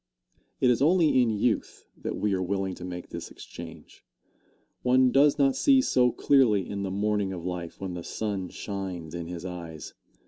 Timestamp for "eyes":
9.45-9.93